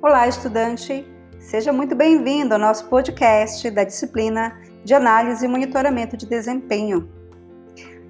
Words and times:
Olá, 0.00 0.28
estudante! 0.28 1.04
Seja 1.40 1.72
muito 1.72 1.96
bem-vindo 1.96 2.54
ao 2.54 2.60
nosso 2.60 2.86
podcast 2.86 3.68
da 3.68 3.82
disciplina 3.82 4.56
de 4.84 4.94
Análise 4.94 5.44
e 5.44 5.48
Monitoramento 5.48 6.16
de 6.16 6.24
Desempenho. 6.24 7.10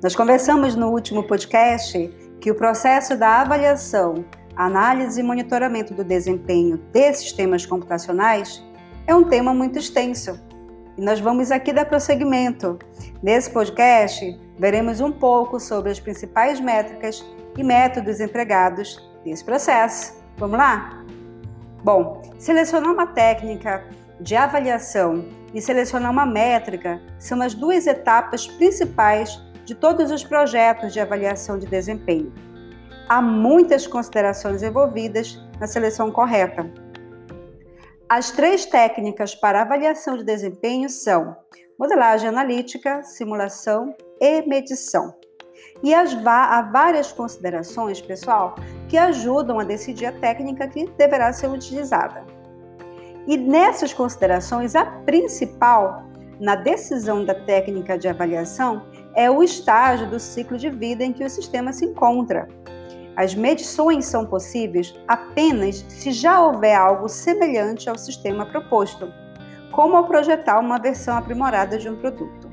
Nós 0.03 0.15
conversamos 0.15 0.77
no 0.77 0.91
último 0.91 1.27
podcast 1.27 2.15
que 2.43 2.51
o 2.51 2.55
processo 2.55 3.17
da 3.17 3.41
avaliação, 3.41 4.23
análise 4.55 5.19
e 5.19 5.23
monitoramento 5.23 5.95
do 5.95 6.05
desempenho 6.05 6.77
de 6.93 7.15
sistemas 7.15 7.65
computacionais 7.65 8.63
é 9.07 9.15
um 9.15 9.25
tema 9.25 9.55
muito 9.55 9.79
extenso. 9.79 10.39
E 10.99 11.01
nós 11.01 11.21
vamos 11.21 11.51
aqui 11.51 11.73
dar 11.73 11.87
prosseguimento. 11.87 12.79
Nesse 13.23 13.51
podcast, 13.51 14.39
veremos 14.59 15.01
um 15.01 15.11
pouco 15.11 15.59
sobre 15.59 15.91
as 15.91 15.99
principais 15.99 16.61
métricas 16.61 17.25
e 17.57 17.65
métodos 17.65 18.21
empregados 18.21 19.03
nesse 19.25 19.43
processo. 19.43 20.13
Vamos 20.37 20.59
lá? 20.59 21.08
Bom, 21.83 22.23
selecionar 22.39 22.93
uma 22.93 23.07
técnica 23.07 23.89
de 24.21 24.35
avaliação 24.35 25.25
e 25.55 25.61
selecionar 25.61 26.11
uma 26.11 26.27
métrica 26.27 27.01
são 27.19 27.41
as 27.41 27.55
duas 27.55 27.87
etapas 27.87 28.47
principais 28.47 29.41
de 29.65 29.75
todos 29.75 30.11
os 30.11 30.25
projetos 30.25 30.93
de 30.93 31.01
avaliação 31.01 31.59
de 31.59 31.67
desempenho. 31.67 32.33
Há 33.09 33.23
muitas 33.23 33.87
considerações 33.87 34.63
envolvidas 34.63 35.39
na 35.61 35.67
seleção 35.67 36.11
correta. 36.11 36.71
As 38.09 38.31
três 38.31 38.67
técnicas 38.67 39.35
para 39.35 39.63
avaliação 39.63 40.17
de 40.17 40.25
desempenho 40.25 40.89
são 40.89 41.37
modelagem 41.79 42.29
analítica, 42.29 43.03
simulação 43.03 43.95
e 44.21 44.43
medição. 44.43 45.15
E 45.83 45.95
há 45.95 46.63
várias 46.73 47.13
considerações, 47.13 48.01
pessoal, 48.01 48.57
que 48.89 48.97
ajudam 48.97 49.59
a 49.59 49.65
decidir 49.65 50.07
a 50.07 50.13
técnica 50.13 50.67
que 50.67 50.89
deverá 50.97 51.33
ser 51.33 51.49
utilizada. 51.49 52.25
E 53.27 53.37
nessas 53.37 53.93
considerações, 53.93 54.75
a 54.75 54.87
principal 54.87 56.05
na 56.41 56.55
decisão 56.55 57.25
da 57.25 57.35
técnica 57.35 57.99
de 57.99 58.09
avaliação 58.09 58.83
é 59.15 59.31
o 59.31 59.43
estágio 59.43 60.09
do 60.09 60.19
ciclo 60.19 60.57
de 60.57 60.71
vida 60.71 61.05
em 61.05 61.13
que 61.13 61.25
o 61.25 61.31
sistema 61.31 61.73
se 61.73 61.85
encontra. 61.85 62.49
As 63.17 63.35
medições 63.35 64.07
são 64.07 64.25
possíveis 64.25 64.95
apenas 65.09 65.85
se 65.89 66.13
já 66.13 66.41
houver 66.41 66.77
algo 66.77 67.09
semelhante 67.09 67.91
ao 67.91 67.99
sistema 67.99 68.47
proposto, 68.47 69.13
como 69.73 69.97
ao 69.97 70.07
projetar 70.07 70.61
uma 70.61 70.79
versão 70.79 71.17
aprimorada 71.17 71.77
de 71.77 71.89
um 71.89 71.97
produto. 71.97 72.49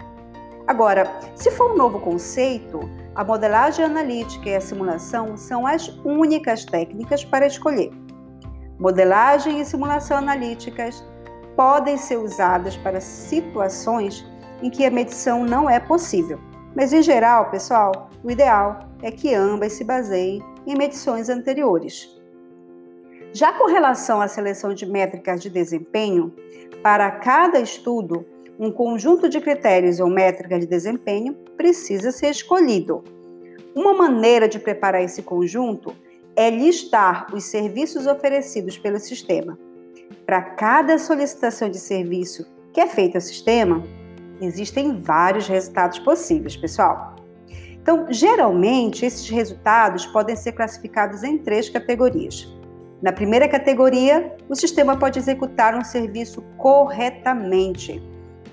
Agora, 0.67 1.19
se 1.36 1.52
for 1.52 1.73
um 1.73 1.78
novo 1.78 2.00
conceito, 2.00 2.80
a 3.16 3.23
modelagem 3.23 3.85
analítica 3.85 4.49
e 4.49 4.55
a 4.55 4.61
simulação 4.61 5.38
são 5.38 5.66
as 5.66 5.88
únicas 6.03 6.66
técnicas 6.66 7.23
para 7.23 7.47
escolher. 7.47 7.89
Modelagem 8.77 9.61
e 9.61 9.66
simulação 9.66 10.17
analíticas 10.17 11.02
podem 11.55 11.97
ser 11.97 12.17
usadas 12.17 12.75
para 12.75 12.99
situações 12.99 14.25
em 14.61 14.69
que 14.69 14.85
a 14.85 14.91
medição 14.91 15.45
não 15.45 15.69
é 15.69 15.80
possível. 15.80 16.39
Mas, 16.75 16.91
em 16.91 17.02
geral, 17.02 17.49
pessoal, 17.49 18.09
o 18.22 18.30
ideal 18.30 18.80
é 19.02 19.09
que 19.09 19.33
ambas 19.33 19.73
se 19.73 19.85
baseiem 19.85 20.44
em 20.67 20.75
medições 20.75 21.29
anteriores. 21.29 22.13
Já 23.31 23.53
com 23.53 23.67
relação 23.67 24.19
à 24.19 24.27
seleção 24.27 24.73
de 24.73 24.85
métricas 24.85 25.41
de 25.41 25.50
desempenho, 25.50 26.33
para 26.83 27.09
cada 27.11 27.59
estudo, 27.59 28.25
um 28.58 28.72
conjunto 28.72 29.28
de 29.28 29.42
critérios 29.42 30.00
ou 30.00 30.09
métricas 30.09 30.61
de 30.61 30.66
desempenho 30.66 31.34
precisa 31.58 32.11
ser 32.11 32.30
escolhido. 32.30 33.03
Uma 33.75 33.94
maneira 33.94 34.47
de 34.47 34.59
preparar 34.59 35.03
esse 35.03 35.22
conjunto 35.22 35.94
é 36.35 36.50
listar 36.50 37.28
os 37.34 37.44
serviços 37.46 38.07
oferecidos 38.07 38.78
pelo 38.78 39.00
sistema. 39.00 39.57
Para 40.25 40.41
cada 40.41 40.97
solicitação 40.97 41.69
de 41.69 41.79
serviço 41.79 42.46
que 42.72 42.79
é 42.79 42.88
feita 42.88 43.18
ao 43.18 43.22
sistema, 43.22 43.84
existem 44.41 44.97
vários 44.97 45.47
resultados 45.47 46.00
possíveis, 46.00 46.56
pessoal. 46.56 47.16
Então, 47.74 48.08
geralmente, 48.09 49.06
esses 49.06 49.29
resultados 49.29 50.06
podem 50.08 50.35
ser 50.35 50.53
classificados 50.53 51.24
em 51.24 51.38
três 51.38 51.69
categorias. 51.69 52.52
Na 53.02 53.12
primeira 53.12 53.47
categoria, 53.47 54.35
o 54.50 54.56
sistema 54.56 54.97
pode 54.97 55.19
executar 55.19 55.75
um 55.75 55.84
serviço 55.84 56.41
corretamente. 56.58 58.02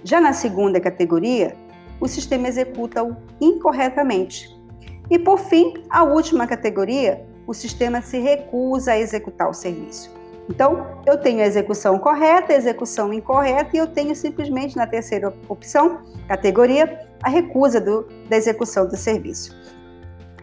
Já 0.05 0.21
na 0.21 0.33
segunda 0.33 0.81
categoria, 0.81 1.55
o 2.01 2.09
sistema 2.09 2.49
executa-o 2.49 3.17
incorretamente. 3.41 4.61
E 5.09 5.19
por 5.19 5.39
fim, 5.39 5.75
a 5.89 6.03
última 6.03 6.47
categoria, 6.47 7.25
o 7.47 7.55
sistema 7.55 8.03
se 8.03 8.19
recusa 8.19 8.93
a 8.93 8.99
executar 8.99 9.49
o 9.49 9.55
serviço. 9.55 10.11
Então, 10.49 10.87
eu 11.07 11.19
tenho 11.19 11.41
a 11.41 11.47
execução 11.47 11.99
correta, 11.99 12.53
a 12.53 12.57
execução 12.57 13.13
incorreta 13.13 13.71
e 13.75 13.79
eu 13.79 13.87
tenho 13.87 14.15
simplesmente 14.17 14.77
na 14.77 14.87
terceira 14.87 15.33
opção, 15.49 16.01
categoria, 16.27 17.09
a 17.23 17.29
recusa 17.29 17.81
do, 17.81 18.09
da 18.29 18.37
execução 18.37 18.89
do 18.89 18.97
serviço. 18.97 19.57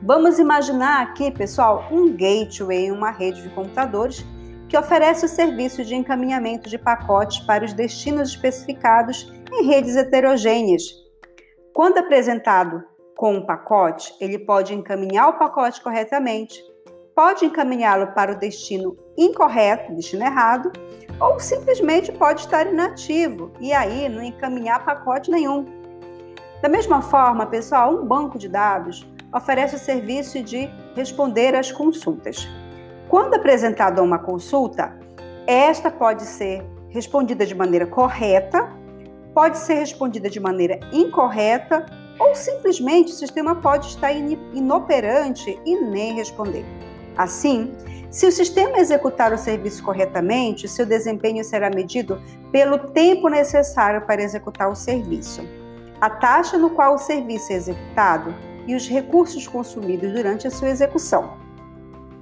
Vamos 0.01 0.39
imaginar 0.39 1.01
aqui, 1.01 1.29
pessoal, 1.29 1.85
um 1.91 2.15
gateway, 2.15 2.89
uma 2.89 3.11
rede 3.11 3.41
de 3.41 3.49
computadores 3.49 4.25
que 4.69 4.77
oferece 4.77 5.25
o 5.25 5.29
serviço 5.29 5.83
de 5.83 5.95
encaminhamento 5.95 6.69
de 6.69 6.77
pacotes 6.77 7.39
para 7.39 7.65
os 7.65 7.73
destinos 7.73 8.29
especificados 8.29 9.33
em 9.51 9.65
redes 9.65 9.95
heterogêneas. 9.95 10.83
Quando 11.73 11.97
apresentado 11.97 12.83
com 13.17 13.33
um 13.33 13.45
pacote, 13.45 14.13
ele 14.21 14.37
pode 14.37 14.75
encaminhar 14.75 15.27
o 15.27 15.39
pacote 15.39 15.81
corretamente, 15.81 16.63
pode 17.15 17.45
encaminhá-lo 17.45 18.13
para 18.13 18.33
o 18.33 18.39
destino 18.39 18.95
incorreto, 19.17 19.93
destino 19.95 20.23
errado, 20.23 20.71
ou 21.19 21.39
simplesmente 21.39 22.11
pode 22.11 22.41
estar 22.41 22.67
inativo 22.67 23.51
e 23.59 23.73
aí 23.73 24.07
não 24.07 24.21
encaminhar 24.21 24.85
pacote 24.85 25.31
nenhum. 25.31 25.65
Da 26.61 26.69
mesma 26.69 27.01
forma, 27.01 27.45
pessoal, 27.47 27.95
um 27.95 28.05
banco 28.05 28.37
de 28.37 28.47
dados 28.47 29.05
oferece 29.33 29.75
o 29.75 29.79
serviço 29.79 30.41
de 30.43 30.69
responder 30.95 31.55
às 31.55 31.71
consultas. 31.71 32.47
Quando 33.09 33.33
apresentada 33.33 34.03
uma 34.03 34.19
consulta, 34.19 34.93
esta 35.47 35.89
pode 35.89 36.21
ser 36.25 36.63
respondida 36.89 37.43
de 37.43 37.55
maneira 37.55 37.87
correta, 37.87 38.69
pode 39.33 39.57
ser 39.57 39.79
respondida 39.79 40.29
de 40.29 40.39
maneira 40.39 40.79
incorreta 40.93 41.87
ou 42.19 42.35
simplesmente 42.35 43.11
o 43.11 43.15
sistema 43.15 43.55
pode 43.55 43.87
estar 43.87 44.11
inoperante 44.11 45.59
e 45.65 45.75
nem 45.81 46.13
responder. 46.13 46.63
Assim, 47.17 47.71
se 48.11 48.27
o 48.27 48.31
sistema 48.31 48.77
executar 48.77 49.33
o 49.33 49.39
serviço 49.39 49.83
corretamente, 49.83 50.67
seu 50.67 50.85
desempenho 50.85 51.43
será 51.43 51.71
medido 51.71 52.21
pelo 52.51 52.77
tempo 52.89 53.27
necessário 53.27 54.01
para 54.05 54.21
executar 54.21 54.69
o 54.69 54.75
serviço, 54.75 55.41
a 55.99 56.11
taxa 56.11 56.59
no 56.59 56.69
qual 56.69 56.93
o 56.93 56.99
serviço 56.99 57.51
é 57.53 57.55
executado 57.55 58.35
e 58.67 58.75
os 58.75 58.87
recursos 58.87 59.47
consumidos 59.47 60.13
durante 60.13 60.47
a 60.47 60.51
sua 60.51 60.69
execução. 60.69 61.48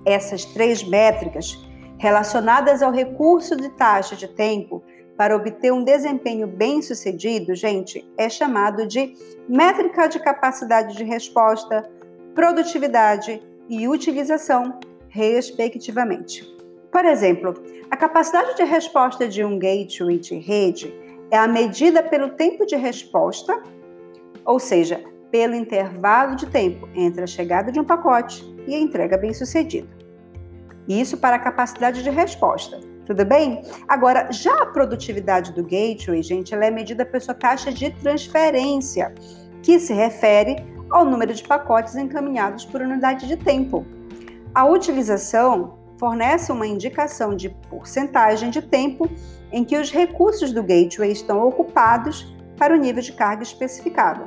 Essas 0.07 0.45
três 0.45 0.85
métricas, 0.85 1.62
relacionadas 1.97 2.81
ao 2.81 2.94
recurso 2.94 3.57
de 3.57 3.68
taxa 3.68 4.16
de 4.16 4.25
tempo, 4.25 4.81
para 5.18 5.35
obter 5.35 5.73
um 5.73 5.84
desempenho 5.84 6.47
bem 6.47 6.81
sucedido, 6.81 7.53
gente, 7.53 8.09
é 8.17 8.29
chamado 8.29 8.88
de 8.88 9.13
métrica 9.50 10.07
de 10.07 10.17
capacidade 10.17 10.96
de 10.96 11.03
resposta, 11.03 11.90
produtividade 12.34 13.41
e 13.67 13.85
utilização, 13.85 14.79
respectivamente. 15.09 16.47
Por 16.90 17.03
exemplo, 17.03 17.56
a 17.91 17.97
capacidade 17.97 18.56
de 18.56 18.63
resposta 18.63 19.28
de 19.28 19.44
um 19.44 19.59
gateway 19.59 20.19
de 20.19 20.35
rede 20.35 20.94
é 21.29 21.38
a 21.38 21.50
medida 21.50 22.01
pelo 22.01 22.29
tempo 22.29 22.66
de 22.66 22.78
resposta, 22.78 23.61
ou 24.46 24.58
seja, 24.58 25.03
pelo 25.29 25.53
intervalo 25.53 26.37
de 26.37 26.46
tempo 26.46 26.87
entre 26.96 27.23
a 27.23 27.28
chegada 27.28 27.73
de 27.73 27.79
um 27.81 27.84
pacote 27.84 28.46
e 28.66 28.73
a 28.73 28.79
entrega 28.79 29.17
bem-sucedida. 29.17 29.97
Isso 30.87 31.17
para 31.17 31.35
a 31.35 31.39
capacidade 31.39 32.01
de 32.01 32.09
resposta. 32.09 32.79
Tudo 33.05 33.25
bem? 33.25 33.61
Agora, 33.87 34.31
já 34.31 34.63
a 34.63 34.66
produtividade 34.66 35.53
do 35.53 35.63
gateway, 35.63 36.22
gente, 36.22 36.53
ela 36.53 36.66
é 36.66 36.72
medida 36.72 37.05
pela 37.05 37.19
sua 37.19 37.34
taxa 37.34 37.72
de 37.72 37.89
transferência, 37.91 39.13
que 39.61 39.79
se 39.79 39.93
refere 39.93 40.57
ao 40.89 41.05
número 41.05 41.34
de 41.34 41.43
pacotes 41.43 41.95
encaminhados 41.95 42.66
por 42.66 42.81
unidade 42.81 43.28
de 43.28 43.37
tempo. 43.37 43.85
A 44.53 44.66
utilização 44.66 45.78
fornece 45.97 46.51
uma 46.51 46.67
indicação 46.67 47.35
de 47.35 47.49
porcentagem 47.69 48.49
de 48.49 48.61
tempo 48.61 49.09
em 49.51 49.63
que 49.63 49.78
os 49.78 49.91
recursos 49.91 50.51
do 50.51 50.63
gateway 50.63 51.11
estão 51.11 51.45
ocupados 51.45 52.33
para 52.57 52.73
o 52.73 52.78
nível 52.78 53.01
de 53.01 53.13
carga 53.13 53.43
especificado. 53.43 54.25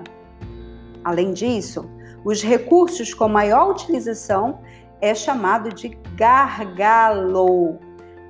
Além 1.04 1.32
disso, 1.32 1.88
os 2.24 2.42
recursos 2.42 3.14
com 3.14 3.28
maior 3.28 3.70
utilização 3.70 4.60
é 5.00 5.14
chamado 5.14 5.70
de 5.70 5.88
gargalo 6.14 7.78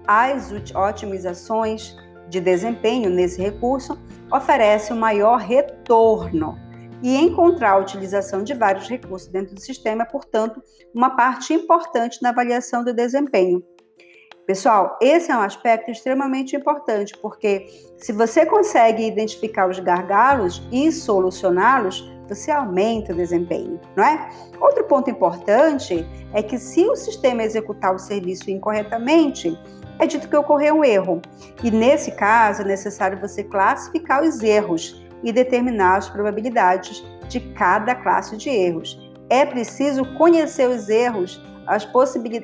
as 0.07 0.53
otimizações 0.75 1.97
de 2.29 2.41
desempenho 2.41 3.09
nesse 3.11 3.41
recurso 3.41 3.97
oferecem 4.33 4.97
um 4.97 4.99
maior 4.99 5.39
retorno. 5.39 6.59
E 7.03 7.17
encontrar 7.17 7.71
a 7.71 7.79
utilização 7.79 8.43
de 8.43 8.53
vários 8.53 8.89
recursos 8.89 9.29
dentro 9.29 9.55
do 9.55 9.61
sistema 9.61 10.03
é, 10.03 10.05
portanto, 10.05 10.61
uma 10.95 11.11
parte 11.11 11.55
importante 11.55 12.21
na 12.21 12.29
avaliação 12.29 12.85
do 12.85 12.93
desempenho. 12.93 13.63
Pessoal, 14.47 14.99
esse 15.01 15.31
é 15.31 15.37
um 15.37 15.41
aspecto 15.41 15.91
extremamente 15.91 16.57
importante, 16.57 17.17
porque 17.23 17.69
se 17.97 18.13
você 18.13 18.45
consegue 18.45 19.07
identificar 19.07 19.69
os 19.69 19.79
gargalos 19.79 20.61
e 20.73 20.91
solucioná-los, 20.91 22.05
você 22.35 22.51
aumenta 22.51 23.13
o 23.13 23.17
desempenho, 23.17 23.81
não 23.97 24.05
é? 24.05 24.29
Outro 24.61 24.85
ponto 24.85 25.11
importante 25.11 26.07
é 26.33 26.43
que 26.43 26.59
se 26.59 26.85
o 26.85 26.97
sistema 26.97 27.43
executar 27.43 27.95
o 27.95 27.99
serviço 27.99 28.51
incorretamente, 28.51 29.59
é 29.99 30.07
dito 30.07 30.29
que 30.29 30.37
ocorreu 30.37 30.77
um 30.77 30.85
erro. 30.85 31.21
E 31.63 31.71
nesse 31.71 32.13
caso, 32.13 32.63
é 32.63 32.65
necessário 32.65 33.21
você 33.21 33.45
classificar 33.45 34.23
os 34.23 34.43
erros 34.43 35.05
e 35.23 35.33
determinar 35.33 35.97
as 35.97 36.09
probabilidades 36.09 37.05
de 37.29 37.41
cada 37.53 37.95
classe 37.95 38.37
de 38.37 38.49
erros. 38.49 38.99
É 39.29 39.45
preciso 39.45 40.05
conhecer 40.17 40.69
os 40.69 40.89
erros 40.89 41.41
as, 41.67 41.89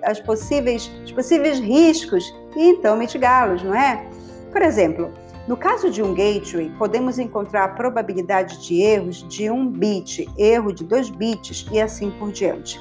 as 0.02 0.20
possíveis, 0.20 0.90
os 1.04 1.12
possíveis 1.12 1.58
riscos 1.58 2.24
e 2.54 2.68
então 2.68 2.96
mitigá-los, 2.96 3.62
não 3.62 3.74
é? 3.74 4.06
Por 4.52 4.62
exemplo, 4.62 5.12
no 5.46 5.56
caso 5.56 5.90
de 5.90 6.02
um 6.02 6.12
gateway, 6.12 6.70
podemos 6.76 7.18
encontrar 7.18 7.64
a 7.64 7.68
probabilidade 7.68 8.66
de 8.66 8.82
erros 8.82 9.26
de 9.28 9.48
um 9.48 9.68
bit, 9.68 10.28
erro 10.36 10.72
de 10.72 10.82
dois 10.82 11.08
bits 11.08 11.66
e 11.70 11.80
assim 11.80 12.10
por 12.18 12.32
diante. 12.32 12.80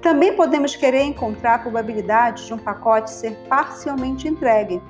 Também 0.00 0.36
podemos 0.36 0.76
querer 0.76 1.02
encontrar 1.02 1.54
a 1.54 1.58
probabilidade 1.58 2.46
de 2.46 2.54
um 2.54 2.58
pacote 2.58 3.10
ser 3.10 3.34
parcialmente 3.48 4.28
entregue. 4.28 4.80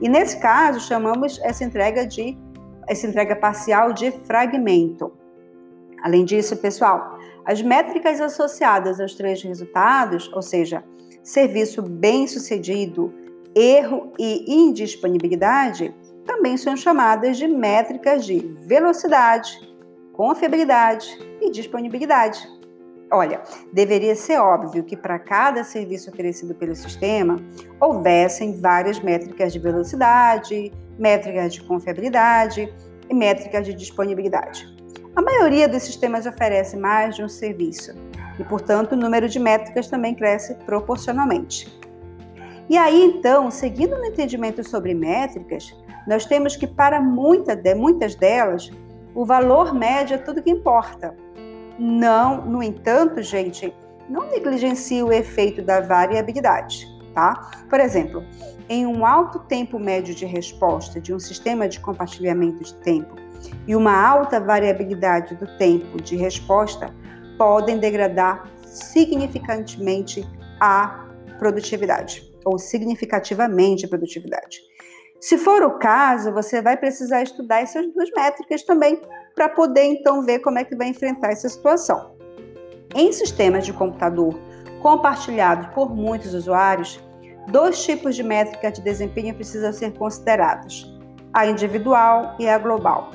E 0.00 0.08
nesse 0.08 0.38
caso, 0.38 0.80
chamamos 0.80 1.40
essa 1.42 1.64
entrega 1.64 2.06
de 2.06 2.36
essa 2.86 3.06
entrega 3.06 3.34
parcial 3.34 3.94
de 3.94 4.10
fragmento. 4.10 5.10
Além 6.02 6.22
disso, 6.22 6.54
pessoal, 6.58 7.18
as 7.46 7.62
métricas 7.62 8.20
associadas 8.20 9.00
aos 9.00 9.14
três 9.14 9.42
resultados, 9.42 10.30
ou 10.34 10.42
seja, 10.42 10.84
serviço 11.22 11.80
bem-sucedido, 11.80 13.10
erro 13.54 14.12
e 14.18 14.52
indisponibilidade, 14.52 15.94
também 16.24 16.56
são 16.56 16.76
chamadas 16.76 17.36
de 17.36 17.46
métricas 17.46 18.24
de 18.24 18.38
velocidade, 18.66 19.58
confiabilidade 20.12 21.18
e 21.40 21.50
disponibilidade. 21.50 22.48
Olha, 23.10 23.42
deveria 23.72 24.16
ser 24.16 24.38
óbvio 24.38 24.82
que 24.82 24.96
para 24.96 25.18
cada 25.18 25.62
serviço 25.62 26.10
oferecido 26.10 26.54
pelo 26.54 26.74
sistema 26.74 27.36
houvessem 27.78 28.60
várias 28.60 28.98
métricas 28.98 29.52
de 29.52 29.58
velocidade, 29.58 30.72
métricas 30.98 31.52
de 31.52 31.62
confiabilidade 31.62 32.72
e 33.08 33.14
métricas 33.14 33.66
de 33.66 33.74
disponibilidade. 33.74 34.66
A 35.14 35.22
maioria 35.22 35.68
dos 35.68 35.82
sistemas 35.82 36.26
oferece 36.26 36.76
mais 36.76 37.14
de 37.14 37.22
um 37.22 37.28
serviço 37.28 37.94
e, 38.38 38.44
portanto, 38.44 38.92
o 38.92 38.96
número 38.96 39.28
de 39.28 39.38
métricas 39.38 39.86
também 39.86 40.14
cresce 40.14 40.54
proporcionalmente. 40.66 41.72
E 42.68 42.76
aí, 42.76 43.04
então, 43.04 43.50
seguindo 43.50 43.96
no 43.96 44.06
entendimento 44.06 44.68
sobre 44.68 44.94
métricas, 44.94 45.72
nós 46.06 46.24
temos 46.24 46.56
que, 46.56 46.66
para 46.66 47.00
muita 47.00 47.58
muitas 47.74 48.14
delas, 48.14 48.70
o 49.14 49.24
valor 49.24 49.72
médio 49.74 50.14
é 50.14 50.18
tudo 50.18 50.42
que 50.42 50.50
importa. 50.50 51.14
Não, 51.78 52.44
no 52.44 52.62
entanto, 52.62 53.22
gente, 53.22 53.72
não 54.08 54.28
negligencie 54.28 55.02
o 55.02 55.12
efeito 55.12 55.62
da 55.62 55.80
variabilidade, 55.80 56.86
tá? 57.14 57.50
Por 57.68 57.80
exemplo, 57.80 58.22
em 58.68 58.86
um 58.86 59.04
alto 59.04 59.38
tempo 59.40 59.78
médio 59.78 60.14
de 60.14 60.24
resposta 60.24 61.00
de 61.00 61.12
um 61.12 61.18
sistema 61.18 61.68
de 61.68 61.80
compartilhamento 61.80 62.62
de 62.62 62.74
tempo 62.74 63.14
e 63.66 63.74
uma 63.74 63.94
alta 63.94 64.40
variabilidade 64.40 65.34
do 65.34 65.46
tempo 65.58 66.00
de 66.02 66.16
resposta 66.16 66.94
podem 67.36 67.78
degradar 67.78 68.48
significativamente 68.64 70.26
a 70.60 71.06
produtividade 71.38 72.32
ou 72.44 72.58
significativamente 72.58 73.84
a 73.84 73.88
produtividade. 73.88 74.60
Se 75.20 75.38
for 75.38 75.62
o 75.62 75.78
caso, 75.78 76.32
você 76.32 76.60
vai 76.60 76.76
precisar 76.76 77.22
estudar 77.22 77.60
essas 77.60 77.86
duas 77.92 78.10
métricas 78.10 78.62
também 78.62 79.00
para 79.34 79.48
poder 79.48 79.84
então 79.84 80.22
ver 80.22 80.40
como 80.40 80.58
é 80.58 80.64
que 80.64 80.76
vai 80.76 80.88
enfrentar 80.88 81.32
essa 81.32 81.48
situação. 81.48 82.14
Em 82.94 83.10
sistemas 83.12 83.64
de 83.64 83.72
computador 83.72 84.38
compartilhados 84.82 85.66
por 85.68 85.94
muitos 85.94 86.34
usuários, 86.34 87.02
dois 87.48 87.82
tipos 87.82 88.14
de 88.14 88.22
métrica 88.22 88.70
de 88.70 88.82
desempenho 88.82 89.34
precisam 89.34 89.72
ser 89.72 89.92
considerados: 89.94 90.86
a 91.32 91.46
individual 91.46 92.36
e 92.38 92.46
a 92.46 92.58
global. 92.58 93.10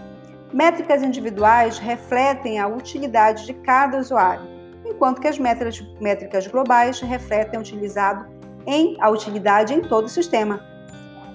Métricas 0.52 1.04
individuais 1.04 1.78
refletem 1.78 2.60
a 2.60 2.68
utilidade 2.68 3.46
de 3.46 3.54
cada 3.54 4.00
usuário, 4.00 4.48
enquanto 4.84 5.22
que 5.22 5.28
as 5.28 5.38
métricas, 5.38 5.80
métricas 6.02 6.48
globais 6.48 7.00
refletem 7.00 7.60
utilizado 7.60 8.26
em, 8.66 8.98
a 9.00 9.12
utilidade 9.12 9.76
em 9.76 9.82
todo 9.82 10.06
o 10.06 10.10
sistema. 10.10 10.60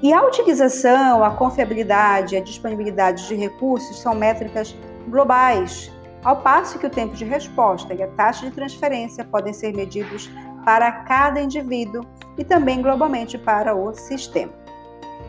E 0.05 0.13
a 0.13 0.23
utilização, 0.23 1.25
a 1.25 1.31
confiabilidade, 1.31 2.37
a 2.37 2.41
disponibilidade 2.43 3.27
de 3.27 3.35
recursos 3.35 4.03
são 4.03 4.15
métricas 4.15 4.77
globais, 5.09 5.91
ao 6.23 6.43
passo 6.43 6.79
que 6.79 6.87
o 6.87 6.91
tempo 6.91 7.15
de 7.15 7.25
resposta 7.25 7.95
e 7.95 8.03
a 8.03 8.09
taxa 8.09 8.45
de 8.45 8.53
transferência 8.55 9.25
podem 9.25 9.55
ser 9.55 9.75
medidos 9.75 10.31
para 10.63 10.93
cada 10.93 11.41
indivíduo 11.41 12.05
e 12.37 12.45
também 12.45 12.83
globalmente 12.83 13.39
para 13.39 13.75
o 13.75 13.95
sistema. 13.95 14.53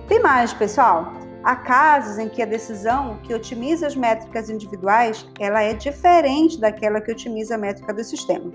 Tem 0.09 0.21
mais, 0.21 0.51
pessoal? 0.51 1.13
Há 1.41 1.55
casos 1.55 2.19
em 2.19 2.27
que 2.27 2.41
a 2.41 2.45
decisão 2.45 3.17
que 3.23 3.33
otimiza 3.33 3.87
as 3.87 3.95
métricas 3.95 4.49
individuais, 4.49 5.25
ela 5.39 5.61
é 5.61 5.73
diferente 5.73 6.59
daquela 6.59 6.99
que 6.99 7.13
otimiza 7.13 7.55
a 7.55 7.57
métrica 7.57 7.93
do 7.93 8.03
sistema. 8.03 8.51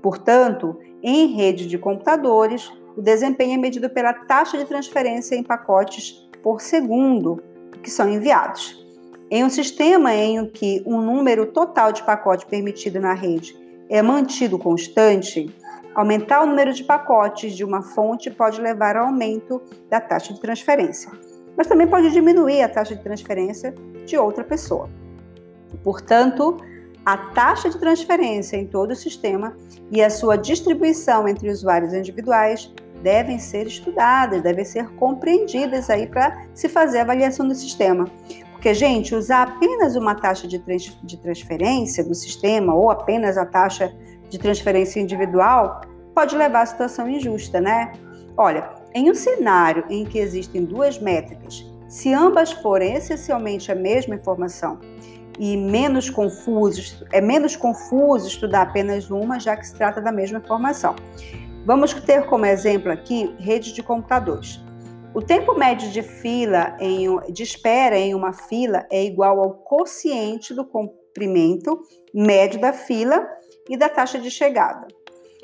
Portanto, 0.00 0.78
em 1.02 1.34
rede 1.34 1.66
de 1.68 1.76
computadores, 1.76 2.72
o 2.96 3.02
desempenho 3.02 3.54
é 3.54 3.56
medido 3.56 3.88
pela 3.90 4.12
taxa 4.12 4.58
de 4.58 4.64
transferência 4.64 5.34
em 5.34 5.42
pacotes 5.42 6.28
por 6.42 6.60
segundo 6.60 7.42
que 7.82 7.90
são 7.90 8.08
enviados. 8.08 8.80
Em 9.30 9.44
um 9.44 9.50
sistema 9.50 10.14
em 10.14 10.46
que 10.46 10.82
um 10.86 11.00
número 11.00 11.46
total 11.46 11.92
de 11.92 12.02
pacotes 12.02 12.44
permitido 12.44 13.00
na 13.00 13.14
rede 13.14 13.56
é 13.88 14.02
mantido 14.02 14.58
constante, 14.58 15.54
aumentar 15.94 16.42
o 16.42 16.46
número 16.46 16.72
de 16.72 16.84
pacotes 16.84 17.54
de 17.54 17.64
uma 17.64 17.82
fonte 17.82 18.30
pode 18.30 18.60
levar 18.60 18.96
ao 18.96 19.06
aumento 19.06 19.60
da 19.88 20.00
taxa 20.00 20.34
de 20.34 20.40
transferência 20.40 21.10
mas 21.56 21.66
também 21.66 21.86
pode 21.86 22.10
diminuir 22.10 22.62
a 22.62 22.68
taxa 22.68 22.94
de 22.96 23.02
transferência 23.02 23.74
de 24.06 24.16
outra 24.16 24.42
pessoa. 24.44 24.88
Portanto, 25.82 26.56
a 27.04 27.16
taxa 27.16 27.68
de 27.68 27.78
transferência 27.78 28.56
em 28.56 28.66
todo 28.66 28.92
o 28.92 28.96
sistema 28.96 29.56
e 29.90 30.02
a 30.02 30.10
sua 30.10 30.36
distribuição 30.36 31.28
entre 31.28 31.50
usuários 31.50 31.92
individuais 31.92 32.72
devem 33.02 33.38
ser 33.38 33.66
estudadas, 33.66 34.42
devem 34.42 34.64
ser 34.64 34.88
compreendidas 34.94 35.90
aí 35.90 36.06
para 36.06 36.46
se 36.54 36.68
fazer 36.68 36.98
a 36.98 37.02
avaliação 37.02 37.46
do 37.46 37.54
sistema. 37.54 38.06
Porque, 38.52 38.72
gente, 38.74 39.14
usar 39.14 39.42
apenas 39.42 39.96
uma 39.96 40.14
taxa 40.14 40.46
de, 40.46 40.58
trans, 40.58 40.96
de 41.02 41.16
transferência 41.16 42.04
do 42.04 42.14
sistema 42.14 42.74
ou 42.74 42.90
apenas 42.90 43.36
a 43.36 43.44
taxa 43.44 43.92
de 44.30 44.38
transferência 44.38 45.00
individual 45.00 45.80
pode 46.14 46.36
levar 46.36 46.62
à 46.62 46.66
situação 46.66 47.08
injusta, 47.08 47.60
né? 47.60 47.92
Olha, 48.36 48.70
em 48.94 49.10
um 49.10 49.14
cenário 49.14 49.84
em 49.90 50.04
que 50.04 50.18
existem 50.18 50.64
duas 50.64 50.98
métricas, 50.98 51.66
se 51.88 52.12
ambas 52.14 52.52
forem 52.52 52.94
essencialmente 52.94 53.70
a 53.70 53.74
mesma 53.74 54.14
informação 54.14 54.78
e 55.38 55.56
menos 55.56 56.08
confuso, 56.08 57.04
é 57.10 57.20
menos 57.20 57.56
confuso 57.56 58.28
estudar 58.28 58.62
apenas 58.62 59.10
uma, 59.10 59.40
já 59.40 59.56
que 59.56 59.66
se 59.66 59.74
trata 59.74 60.00
da 60.00 60.12
mesma 60.12 60.38
informação. 60.38 60.94
Vamos 61.64 61.94
ter 61.94 62.26
como 62.26 62.44
exemplo 62.44 62.90
aqui 62.90 63.34
redes 63.38 63.72
de 63.72 63.82
computadores. 63.82 64.60
O 65.14 65.22
tempo 65.22 65.54
médio 65.54 65.90
de 65.90 66.02
fila 66.02 66.76
em, 66.80 67.06
de 67.30 67.42
espera 67.42 67.96
em 67.96 68.14
uma 68.14 68.32
fila 68.32 68.84
é 68.90 69.04
igual 69.04 69.38
ao 69.40 69.54
quociente 69.54 70.52
do 70.54 70.64
comprimento 70.64 71.80
médio 72.12 72.60
da 72.60 72.72
fila 72.72 73.28
e 73.68 73.76
da 73.76 73.88
taxa 73.88 74.18
de 74.18 74.30
chegada. 74.30 74.88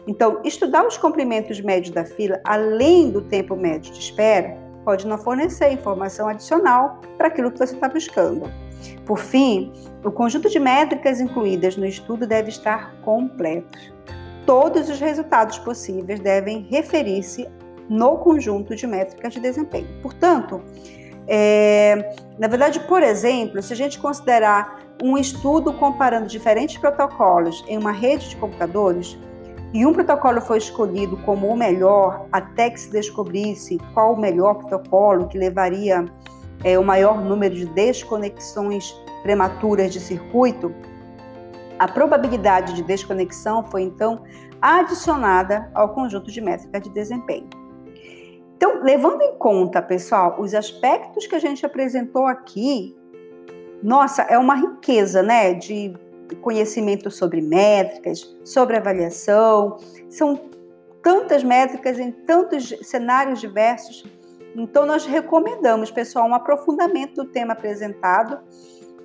Então, 0.09 0.41
estudar 0.43 0.87
os 0.87 0.97
comprimentos 0.97 1.61
médios 1.61 1.95
da 1.95 2.05
fila, 2.05 2.41
além 2.45 3.11
do 3.11 3.21
tempo 3.21 3.55
médio 3.55 3.93
de 3.93 4.01
espera, 4.01 4.57
pode 4.85 5.07
não 5.07 5.19
fornecer 5.19 5.71
informação 5.71 6.29
adicional 6.29 7.01
para 7.17 7.29
aquilo 7.29 7.53
que 7.53 7.59
você 7.59 7.75
está 7.75 7.89
buscando. 7.89 8.51
Por 9.05 9.19
fim, 9.19 9.71
o 10.03 10.11
conjunto 10.11 10.49
de 10.49 10.59
métricas 10.59 11.21
incluídas 11.21 11.77
no 11.77 11.85
estudo 11.85 12.27
deve 12.27 12.49
estar 12.49 12.95
completo. 13.03 13.79
Todos 14.49 14.89
os 14.89 14.99
resultados 14.99 15.59
possíveis 15.59 16.21
devem 16.21 16.67
referir-se 16.71 17.47
no 17.87 18.17
conjunto 18.17 18.75
de 18.75 18.87
métricas 18.87 19.35
de 19.35 19.41
desempenho. 19.41 19.87
Portanto, 20.01 20.63
é, 21.27 22.17
na 22.39 22.49
verdade, 22.49 22.81
por 22.81 23.03
exemplo, 23.03 23.61
se 23.61 23.75
a 23.75 23.77
gente 23.77 23.99
considerar 23.99 24.81
um 25.03 25.19
estudo 25.19 25.75
comparando 25.75 26.27
diferentes 26.27 26.79
protocolos 26.79 27.63
em 27.69 27.77
uma 27.77 27.93
rede 27.93 28.31
de 28.31 28.37
computadores, 28.37 29.19
e 29.75 29.85
um 29.85 29.93
protocolo 29.93 30.41
foi 30.41 30.57
escolhido 30.57 31.19
como 31.27 31.47
o 31.49 31.55
melhor 31.55 32.27
até 32.33 32.71
que 32.71 32.81
se 32.81 32.91
descobrisse 32.91 33.77
qual 33.93 34.15
o 34.15 34.19
melhor 34.19 34.55
protocolo 34.55 35.29
que 35.29 35.37
levaria 35.37 36.07
é, 36.65 36.79
o 36.79 36.83
maior 36.83 37.23
número 37.23 37.55
de 37.55 37.67
desconexões 37.67 38.97
prematuras 39.23 39.93
de 39.93 40.01
circuito, 40.01 40.75
a 41.79 41.87
probabilidade 41.87 42.75
de 42.75 42.83
desconexão 42.83 43.63
foi 43.63 43.83
então 43.83 44.23
adicionada 44.61 45.71
ao 45.75 45.95
conjunto 45.95 46.31
de 46.31 46.41
métricas 46.41 46.83
de 46.83 46.91
desempenho. 46.91 47.49
Então, 48.57 48.83
levando 48.83 49.23
em 49.23 49.37
conta, 49.37 49.81
pessoal, 49.81 50.37
os 50.41 50.53
aspectos 50.53 51.27
que 51.27 51.37
a 51.37 51.39
gente 51.39 51.65
apresentou 51.65 52.27
aqui, 52.27 52.97
nossa, 53.81 54.23
é 54.23 54.37
uma 54.37 54.57
riqueza, 54.57 55.23
né, 55.23 55.55
de 55.55 55.95
conhecimento 56.41 57.09
sobre 57.09 57.41
métricas, 57.41 58.37
sobre 58.45 58.77
avaliação. 58.77 59.77
São 60.11 60.41
tantas 61.01 61.45
métricas 61.45 62.01
em 62.01 62.11
tantos 62.11 62.75
cenários 62.83 63.41
diversos. 63.41 64.05
Então, 64.57 64.85
nós 64.85 65.07
recomendamos, 65.07 65.93
pessoal, 65.93 66.29
um 66.29 66.35
aprofundamento 66.35 67.23
do 67.23 67.31
tema 67.31 67.53
apresentado, 67.53 68.41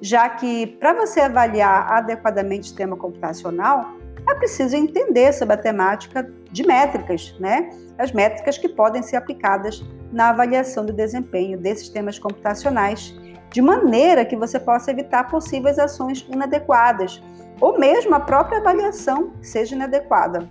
já 0.03 0.27
que 0.27 0.67
para 0.67 0.91
você 0.91 1.22
avaliar 1.22 1.89
adequadamente 1.93 2.74
o 2.74 2.75
tema 2.75 2.98
computacional, 2.98 3.93
é 4.29 4.36
preciso 4.36 4.75
entender 4.75 5.31
sobre 5.31 5.53
a 5.53 5.57
temática 5.57 6.29
de 6.51 6.67
métricas, 6.67 7.33
né? 7.39 7.69
As 7.98 8.12
métricas 8.12 8.57
que 8.57 8.67
podem 8.67 9.01
ser 9.01 9.15
aplicadas 9.15 9.81
na 10.12 10.31
avaliação 10.31 10.86
do 10.86 10.91
desempenho 10.91 11.57
desses 11.57 11.88
temas 11.88 12.19
computacionais, 12.19 13.17
de 13.50 13.62
maneira 13.62 14.25
que 14.25 14.36
você 14.36 14.60
possa 14.60 14.91
evitar 14.91 15.29
possíveis 15.29 15.79
ações 15.79 16.27
inadequadas, 16.29 17.24
ou 17.62 17.79
mesmo 17.79 18.13
a 18.13 18.19
própria 18.19 18.60
avaliação 18.60 19.31
seja 19.41 19.74
inadequada. 19.74 20.50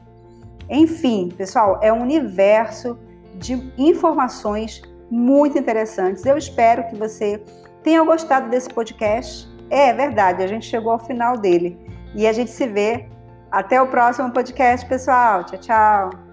Enfim, 0.70 1.28
pessoal, 1.36 1.78
é 1.82 1.92
um 1.92 2.00
universo 2.00 2.98
de 3.34 3.70
informações 3.76 4.80
muito 5.10 5.58
interessantes. 5.58 6.24
Eu 6.24 6.38
espero 6.38 6.88
que 6.88 6.96
você 6.96 7.42
tenha 7.82 8.02
gostado 8.04 8.48
desse 8.48 8.68
podcast. 8.68 9.50
É 9.70 9.92
verdade, 9.92 10.42
a 10.42 10.46
gente 10.46 10.66
chegou 10.66 10.92
ao 10.92 10.98
final 10.98 11.36
dele. 11.36 11.78
E 12.14 12.26
a 12.26 12.32
gente 12.32 12.50
se 12.50 12.66
vê 12.66 13.08
até 13.50 13.80
o 13.80 13.86
próximo 13.86 14.30
podcast, 14.30 14.86
pessoal. 14.86 15.44
Tchau, 15.44 15.58
tchau. 15.58 16.31